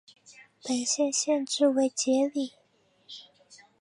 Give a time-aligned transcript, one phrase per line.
[0.63, 2.53] 本县县治为杰里。